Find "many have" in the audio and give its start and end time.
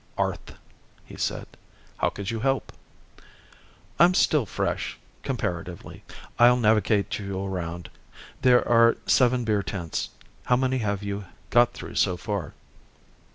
10.55-11.03